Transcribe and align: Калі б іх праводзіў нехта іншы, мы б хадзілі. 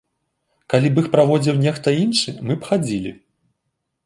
Калі 0.73 0.87
б 0.95 1.03
іх 1.03 1.07
праводзіў 1.15 1.59
нехта 1.67 1.93
іншы, 2.05 2.35
мы 2.47 2.53
б 2.63 2.71
хадзілі. 2.71 3.11